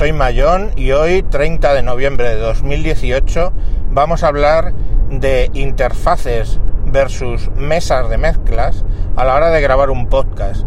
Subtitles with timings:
[0.00, 3.52] soy Mayón y hoy, 30 de noviembre de 2018,
[3.90, 4.72] vamos a hablar
[5.10, 10.62] de interfaces versus mesas de mezclas a la hora de grabar un podcast.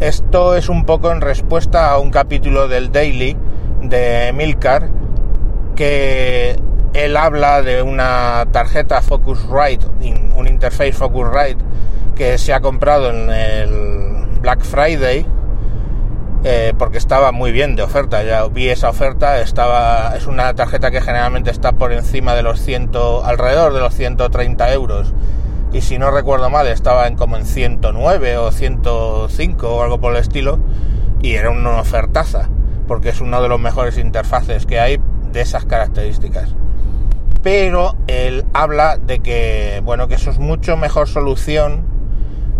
[0.00, 3.36] Esto es un poco en respuesta a un capítulo del Daily
[3.82, 4.88] de Milcar
[5.76, 6.56] que
[6.94, 9.84] él habla de una tarjeta Focusrite,
[10.34, 11.62] un interface Focusrite
[12.14, 15.26] que se ha comprado en el Black Friday
[16.44, 18.22] eh, porque estaba muy bien de oferta.
[18.24, 22.60] Ya vi esa oferta, estaba es una tarjeta que generalmente está por encima de los
[22.60, 22.90] 100,
[23.24, 25.12] alrededor de los 130 euros.
[25.72, 30.12] Y si no recuerdo mal, estaba en como en 109 o 105 o algo por
[30.12, 30.58] el estilo.
[31.22, 32.48] Y era una ofertaza,
[32.88, 35.00] porque es uno de los mejores interfaces que hay
[35.32, 36.54] de esas características.
[37.42, 41.84] Pero él habla de que, bueno, que eso es mucho mejor solución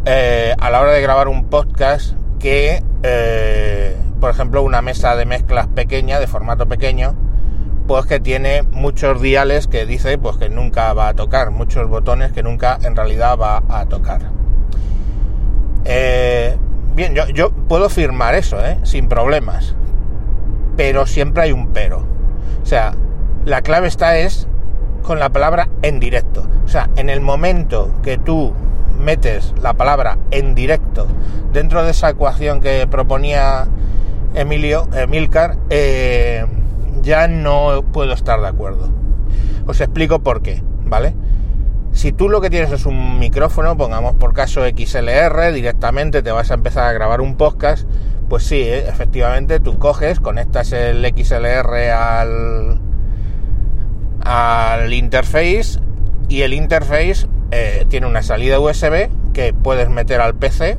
[0.05, 5.25] eh, a la hora de grabar un podcast que, eh, por ejemplo, una mesa de
[5.25, 7.15] mezclas pequeña, de formato pequeño,
[7.87, 12.33] pues que tiene muchos diales que dice pues que nunca va a tocar, muchos botones
[12.33, 14.23] que nunca en realidad va a tocar.
[15.85, 16.57] Eh,
[16.95, 18.79] bien, yo, yo, puedo firmar eso, ¿eh?
[18.83, 19.77] sin problemas,
[20.77, 22.05] pero siempre hay un pero.
[22.61, 22.95] O sea,
[23.45, 24.49] la clave está es
[25.05, 26.45] con la palabra en directo.
[26.65, 28.53] O sea, en el momento que tú
[28.99, 31.07] metes la palabra en directo
[31.53, 33.67] dentro de esa ecuación que proponía
[34.35, 36.47] Emilio, Emilcar, eh,
[37.03, 38.91] ya no puedo estar de acuerdo.
[39.67, 41.15] Os explico por qué, ¿vale?
[41.93, 46.51] Si tú lo que tienes es un micrófono, pongamos por caso XLR, directamente te vas
[46.51, 47.87] a empezar a grabar un podcast,
[48.29, 52.81] pues sí, eh, efectivamente tú coges, conectas el XLR al,
[54.25, 55.79] al interface
[56.31, 60.79] y el interface eh, tiene una salida USB que puedes meter al PC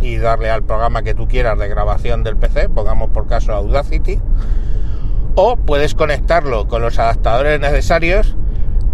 [0.00, 4.20] y darle al programa que tú quieras de grabación del PC, pongamos por caso Audacity,
[5.34, 8.36] o puedes conectarlo con los adaptadores necesarios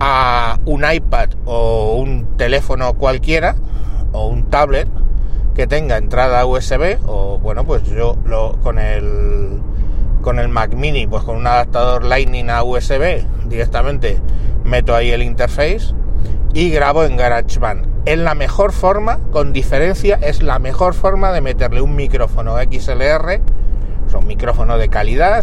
[0.00, 3.54] a un iPad o un teléfono cualquiera
[4.12, 4.88] o un tablet
[5.54, 9.60] que tenga entrada USB o bueno pues yo lo con el
[10.20, 14.20] con el Mac Mini pues con un adaptador Lightning a USB directamente
[14.64, 15.94] meto ahí el interface
[16.54, 17.93] y grabo en GarageBand.
[18.04, 23.40] Es la mejor forma, con diferencia, es la mejor forma de meterle un micrófono XLR,
[24.10, 25.42] son un micrófono de calidad,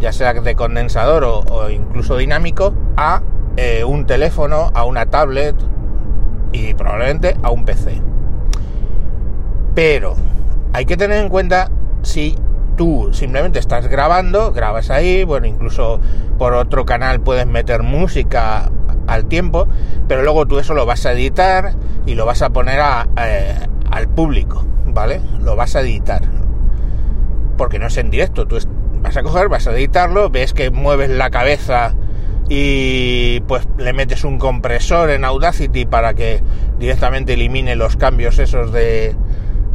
[0.00, 3.22] ya sea de condensador o, incluso dinámico, a
[3.56, 5.54] eh, un teléfono, a una tablet
[6.50, 8.02] y probablemente a un PC.
[9.76, 10.16] Pero
[10.72, 11.70] hay que tener en cuenta
[12.02, 12.36] si
[12.76, 16.00] tú simplemente estás grabando, grabas ahí, bueno, incluso
[16.36, 18.70] por otro canal puedes meter música
[19.06, 19.68] al tiempo,
[20.08, 21.74] pero luego tú eso lo vas a editar
[22.06, 22.80] y lo vas a poner
[23.18, 23.54] eh,
[23.90, 25.20] al público, ¿vale?
[25.40, 26.22] Lo vas a editar.
[27.56, 28.58] Porque no es en directo, tú
[29.02, 31.94] vas a coger, vas a editarlo, ves que mueves la cabeza
[32.48, 36.42] y pues le metes un compresor en Audacity para que
[36.78, 39.16] directamente elimine los cambios esos de,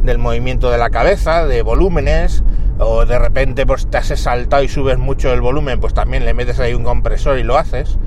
[0.02, 2.42] del movimiento de la cabeza, de volúmenes,
[2.78, 6.34] o de repente pues te has saltado y subes mucho el volumen, pues también le
[6.34, 7.98] metes ahí un compresor y lo haces.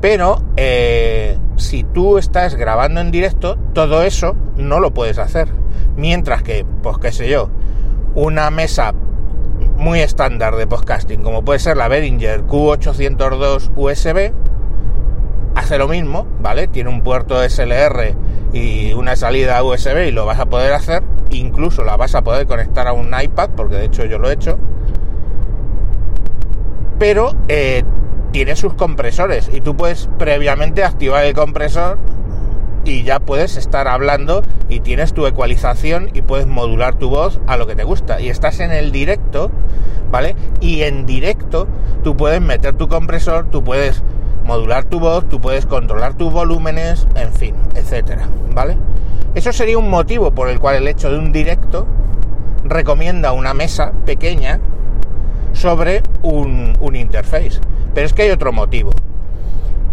[0.00, 5.48] Pero eh, si tú estás grabando en directo, todo eso no lo puedes hacer.
[5.96, 7.50] Mientras que, pues qué sé yo,
[8.14, 8.92] una mesa
[9.76, 14.32] muy estándar de podcasting, como puede ser la Behringer Q802 USB,
[15.54, 16.68] hace lo mismo, ¿vale?
[16.68, 18.14] Tiene un puerto SLR
[18.52, 21.02] y una salida USB y lo vas a poder hacer.
[21.30, 24.34] Incluso la vas a poder conectar a un iPad, porque de hecho yo lo he
[24.34, 24.58] hecho.
[26.98, 27.84] Pero eh,
[28.32, 31.98] tiene sus compresores y tú puedes previamente activar el compresor
[32.84, 37.56] y ya puedes estar hablando y tienes tu ecualización y puedes modular tu voz a
[37.56, 38.20] lo que te gusta.
[38.20, 39.50] Y estás en el directo,
[40.10, 40.34] ¿vale?
[40.60, 41.68] Y en directo
[42.02, 44.02] tú puedes meter tu compresor, tú puedes
[44.44, 48.76] modular tu voz, tú puedes controlar tus volúmenes, en fin, etcétera, ¿vale?
[49.34, 51.86] Eso sería un motivo por el cual el hecho de un directo
[52.64, 54.58] recomienda una mesa pequeña
[55.52, 57.60] sobre un, un interface.
[57.94, 58.90] Pero es que hay otro motivo.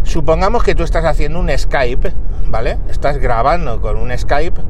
[0.04, 2.14] Supongamos que tú estás haciendo un Skype,
[2.48, 2.78] ¿vale?
[2.90, 4.62] Estás grabando con un Skype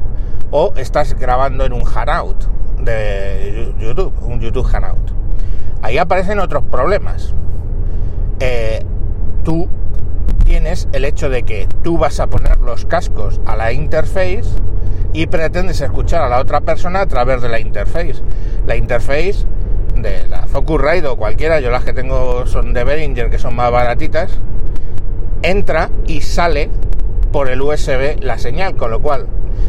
[0.50, 2.44] o estás grabando en un Hangout
[2.82, 5.12] de YouTube, un YouTube Hangout.
[5.82, 7.34] Ahí aparecen otros problemas.
[8.40, 8.84] Eh,
[9.44, 9.68] tú
[10.44, 14.44] tienes el hecho de que tú vas a poner los cascos a la interface
[15.12, 18.16] y pretendes escuchar a la otra persona a través de la interface.
[18.66, 19.46] La interface
[19.96, 23.70] de la Focusrite o cualquiera, yo las que tengo son de Behringer, que son más
[23.70, 24.32] baratitas,
[25.42, 26.70] entra y sale
[27.32, 29.26] por el USB la señal, con lo cual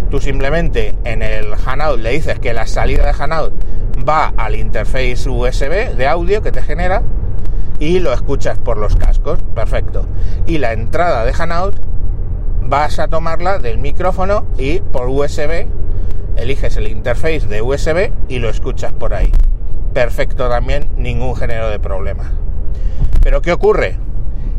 [0.10, 3.54] tú simplemente en el Hanout le dices que la salida de Hanout
[4.07, 7.04] va al interface USB de audio que te genera
[7.80, 10.07] y lo escuchas por los cascos, perfecto.
[10.48, 11.75] Y la entrada de Hanout
[12.62, 15.68] vas a tomarla del micrófono y por USB
[16.38, 19.31] eliges el interface de USB y lo escuchas por ahí.
[19.94, 22.32] Perfecto también, ningún género de problema.
[23.22, 23.98] Pero ¿qué ocurre?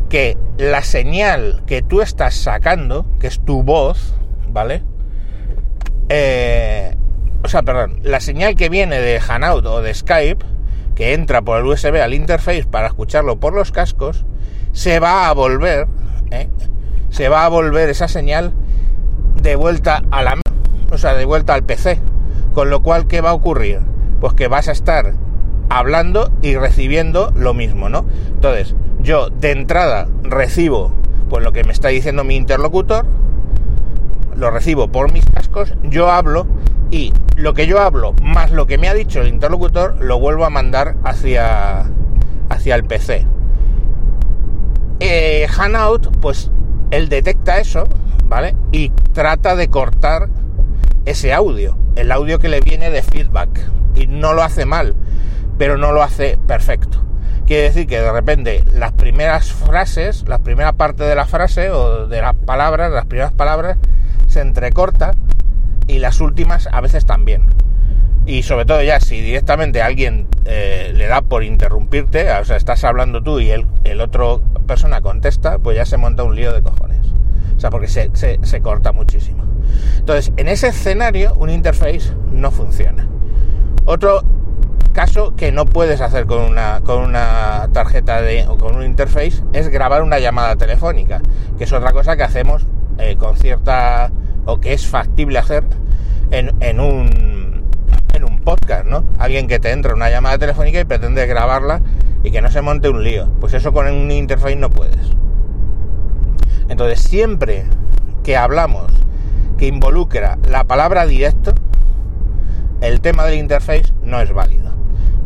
[0.09, 4.13] Que la señal que tú estás sacando, que es tu voz,
[4.49, 4.83] ¿vale?
[6.09, 6.95] Eh,
[7.43, 10.45] o sea, perdón, la señal que viene de Hanout o de Skype,
[10.95, 14.25] que entra por el USB al interface para escucharlo por los cascos,
[14.71, 15.87] se va a volver,
[16.31, 16.47] ¿eh?
[17.09, 18.53] se va a volver esa señal
[19.41, 20.39] de vuelta a la,
[20.91, 21.99] o sea, de vuelta al PC.
[22.53, 23.81] Con lo cual, ¿qué va a ocurrir?
[24.23, 25.15] Pues que vas a estar
[25.67, 28.05] hablando y recibiendo lo mismo, ¿no?
[28.29, 30.93] Entonces, yo de entrada recibo
[31.29, 33.05] pues lo que me está diciendo mi interlocutor,
[34.33, 36.47] lo recibo por mis cascos, yo hablo
[36.89, 40.45] y lo que yo hablo más lo que me ha dicho el interlocutor lo vuelvo
[40.45, 41.91] a mandar hacia,
[42.47, 43.27] hacia el PC.
[45.01, 46.49] Eh, Hanout, pues
[46.91, 47.83] él detecta eso,
[48.29, 48.55] ¿vale?
[48.71, 50.29] Y trata de cortar
[51.03, 53.82] ese audio, el audio que le viene de feedback.
[53.95, 54.95] Y no lo hace mal,
[55.57, 57.03] pero no lo hace perfecto.
[57.45, 62.07] Quiere decir que de repente las primeras frases, la primera parte de la frase o
[62.07, 63.77] de las palabras, las primeras palabras,
[64.27, 65.11] se entrecorta
[65.87, 67.47] y las últimas a veces también.
[68.25, 72.85] Y sobre todo ya si directamente alguien eh, le da por interrumpirte, o sea, estás
[72.85, 76.61] hablando tú y el, el, otro persona contesta, pues ya se monta un lío de
[76.61, 77.05] cojones.
[77.57, 79.43] O sea, porque se, se, se corta muchísimo.
[79.97, 83.07] Entonces, en ese escenario, un interface no funciona.
[83.85, 84.21] Otro
[84.93, 89.43] caso que no puedes hacer con una, con una tarjeta de, o con un interface
[89.51, 91.21] es grabar una llamada telefónica,
[91.57, 92.65] que es otra cosa que hacemos
[92.99, 94.11] eh, con cierta
[94.45, 95.63] o que es factible hacer
[96.31, 97.63] en, en, un
[98.13, 99.03] en un podcast, ¿no?
[99.17, 101.81] Alguien que te entra una llamada telefónica y pretende grabarla
[102.23, 103.29] y que no se monte un lío.
[103.39, 105.11] Pues eso con un interface no puedes.
[106.69, 107.65] Entonces, siempre
[108.23, 108.91] que hablamos
[109.57, 111.53] que involucra la palabra directo,
[112.83, 114.71] el tema del interface no es válido.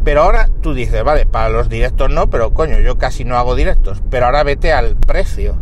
[0.04, 3.56] Pero ahora tú dices, vale, para los directos no, pero coño, yo casi no hago
[3.56, 4.02] directos.
[4.10, 5.58] Pero ahora vete al precio.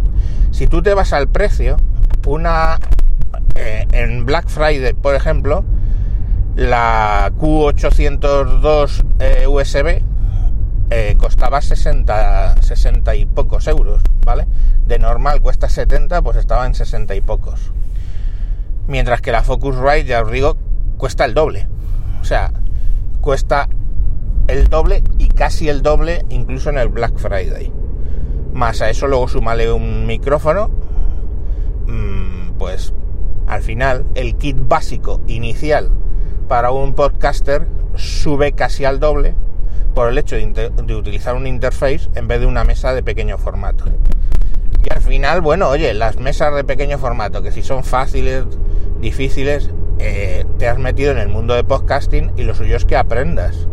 [0.51, 1.77] Si tú te vas al precio,
[2.27, 2.77] una
[3.55, 5.63] eh, en Black Friday, por ejemplo,
[6.55, 10.03] la Q802 eh, USB
[10.89, 14.47] eh, costaba 60, 60 y pocos euros, ¿vale?
[14.85, 17.71] De normal cuesta 70, pues estaba en 60 y pocos.
[18.87, 20.57] Mientras que la Focusrite, ya os digo,
[20.97, 21.67] cuesta el doble.
[22.25, 22.51] O sea,
[23.21, 23.69] cuesta
[24.47, 27.71] el doble y casi el doble incluso en el Black Friday.
[28.51, 30.71] Más a eso luego sumale un micrófono,
[31.85, 32.95] mmm, pues
[33.45, 35.91] al final el kit básico inicial
[36.47, 39.35] para un podcaster sube casi al doble
[39.93, 43.37] por el hecho de, de, utilizar un interface en vez de una mesa de pequeño
[43.37, 43.85] formato.
[44.83, 48.45] Y al final, bueno, oye, las mesas de pequeño formato, que si son fáciles,
[48.99, 49.69] difíciles,
[49.99, 53.67] eh, te has metido en el mundo de podcasting y lo suyo es que aprendas.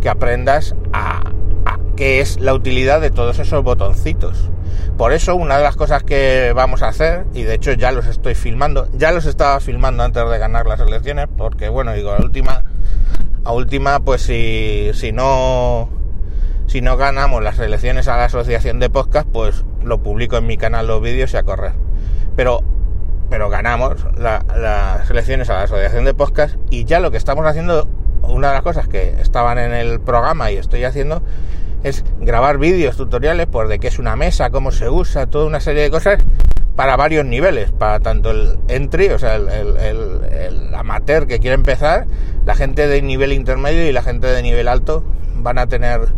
[0.00, 1.30] Que aprendas a,
[1.64, 4.50] a qué es la utilidad de todos esos botoncitos.
[4.96, 8.06] Por eso una de las cosas que vamos a hacer, y de hecho ya los
[8.06, 12.18] estoy filmando, ya los estaba filmando antes de ganar las elecciones, porque bueno, digo, a
[12.18, 12.64] última,
[13.44, 15.88] a última, pues si, si no
[16.66, 20.56] si no ganamos las elecciones a la asociación de podcast, pues lo publico en mi
[20.56, 21.72] canal los vídeos y a correr.
[22.36, 22.62] Pero,
[23.30, 27.46] pero ganamos la, las elecciones a la asociación de podcast y ya lo que estamos
[27.46, 27.88] haciendo,
[28.22, 31.22] una de las cosas que estaban en el programa y estoy haciendo
[31.84, 35.60] es grabar vídeos tutoriales por de qué es una mesa, cómo se usa, toda una
[35.60, 36.18] serie de cosas
[36.76, 42.06] para varios niveles, para tanto el entry, o sea, el, el, amateur que quiere empezar,
[42.44, 45.04] la gente de nivel intermedio y la gente de nivel alto
[45.36, 46.08] van a tener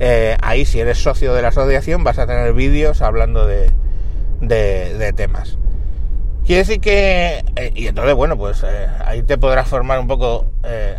[0.00, 3.70] eh, ahí, si eres socio de la asociación, vas a tener vídeos hablando de,
[4.40, 5.58] de temas.
[6.44, 10.46] Quiere decir que, eh, y entonces, bueno, pues eh, ahí te podrás formar un poco
[10.64, 10.98] eh,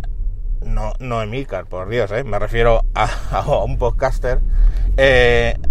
[0.64, 2.24] no, no Emilcar, por Dios, ¿eh?
[2.24, 3.08] me refiero a,
[3.64, 4.40] un podcaster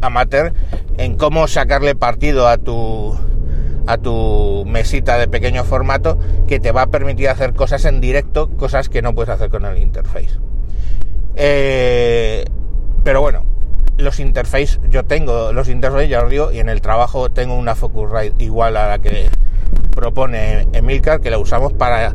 [0.02, 0.54] amateur
[0.98, 3.18] en cómo sacarle partido a tu
[3.88, 8.50] a tu mesita de pequeño formato que te va a permitir hacer cosas en directo,
[8.50, 10.40] cosas que no puedes hacer con el interface.
[11.36, 12.46] Eh,
[13.04, 13.44] pero bueno,
[13.98, 17.76] los interface, yo tengo los interface, ya os digo, y en el trabajo tengo una
[17.76, 19.30] Focusrite igual a la que
[19.94, 22.14] propone Emilcar, que la usamos para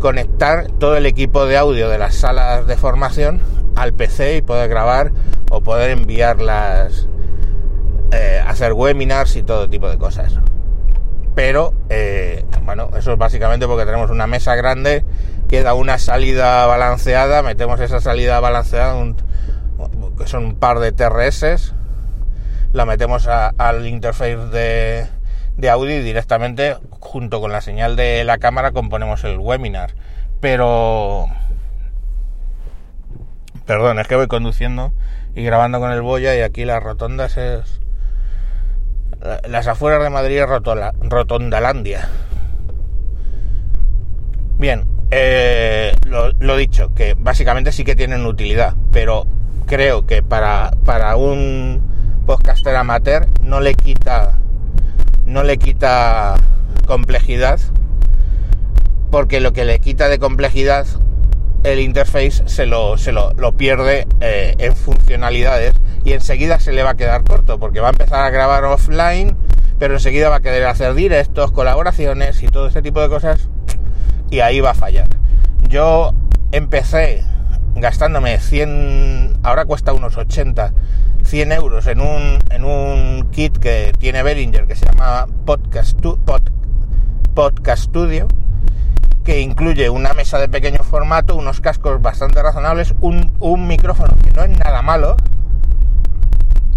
[0.00, 3.40] conectar todo el equipo de audio de las salas de formación
[3.76, 5.12] al PC y poder grabar
[5.50, 7.08] o poder enviarlas,
[8.12, 10.34] eh, hacer webinars y todo tipo de cosas.
[11.34, 15.04] Pero, eh, bueno, eso es básicamente porque tenemos una mesa grande
[15.46, 18.94] queda una salida balanceada, metemos esa salida balanceada,
[20.18, 21.72] que son un par de TRS,
[22.72, 25.06] la metemos al interface de,
[25.56, 29.94] de audio y directamente junto con la señal de la cámara componemos el webinar.
[30.40, 31.26] Pero...
[33.64, 34.92] Perdón, es que voy conduciendo
[35.34, 37.80] y grabando con el Boya y aquí las rotondas es...
[39.48, 42.08] Las afueras de Madrid es Rotondalandia.
[44.58, 49.26] Bien, eh, lo, dicho, que básicamente sí que tienen utilidad, pero
[49.66, 51.82] creo que para, para un
[52.26, 54.38] podcaster amateur no le quita
[55.26, 56.36] no le quita
[56.86, 57.60] complejidad
[59.10, 60.86] porque lo que le quita de complejidad
[61.64, 66.90] el interface se lo, se lo, pierde eh, en funcionalidades y enseguida se le va
[66.90, 69.36] a quedar corto porque va a empezar a grabar offline
[69.78, 73.48] pero enseguida va a querer hacer directos, colaboraciones y todo ese tipo de cosas
[74.30, 75.08] y ahí va a fallar.
[75.68, 76.14] Yo
[76.52, 77.24] empecé
[77.74, 80.72] gastándome 100, ahora cuesta unos 80
[81.26, 86.00] 100 euros en un, en un kit que tiene Behringer que se llama Podcast,
[87.34, 88.28] Podcast Studio,
[89.24, 94.30] que incluye una mesa de pequeño formato, unos cascos bastante razonables, un, un micrófono que
[94.30, 95.16] no es nada malo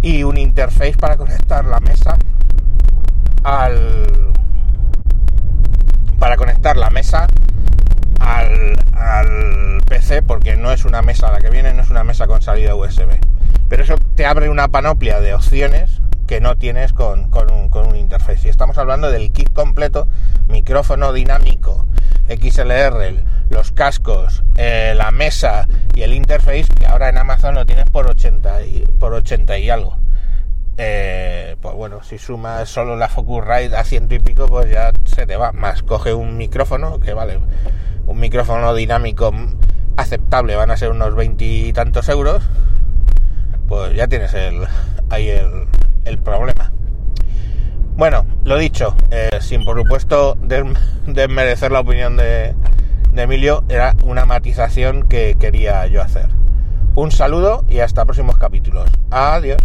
[0.01, 2.17] y un interface para conectar la mesa
[3.43, 4.33] al
[6.17, 7.27] para conectar la mesa
[8.19, 12.27] al, al PC porque no es una mesa la que viene no es una mesa
[12.27, 13.09] con salida USB
[13.67, 18.47] pero eso te abre una panoplia de opciones que no tienes con, un, con interface.
[18.47, 20.07] Y estamos hablando del kit completo,
[20.47, 21.87] micrófono dinámico,
[22.27, 27.89] XLR, los cascos, eh, la mesa y el interface, que ahora en Amazon lo tienes
[27.89, 29.97] por 80 y, por 80 y algo.
[30.77, 35.25] Eh, pues bueno, si sumas solo la Focusrite a ciento y pico, pues ya se
[35.25, 35.51] te va.
[35.51, 37.39] Más coge un micrófono, que vale,
[38.05, 39.33] un micrófono dinámico
[39.97, 42.43] aceptable, van a ser unos veintitantos euros
[43.69, 44.67] pues ya tienes el,
[45.09, 46.71] ahí el, problema.
[47.95, 50.37] Bueno, lo dicho, eh, sin por supuesto
[51.05, 52.55] desmerecer la opinión de
[53.15, 56.27] Emilio, era una matización que quería yo hacer.
[56.95, 58.89] Un saludo y hasta próximos capítulos.
[59.11, 59.61] Adiós.